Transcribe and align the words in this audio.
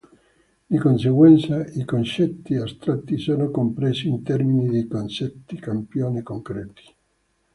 Di 0.65 0.79
conseguenza, 0.79 1.63
i 1.63 1.85
concetti 1.85 2.55
astratti 2.55 3.19
sono 3.19 3.51
compresi 3.51 4.07
in 4.07 4.23
termini 4.23 4.69
di 4.69 4.87
concetti-campione 4.87 6.23
concreti. 6.23 6.95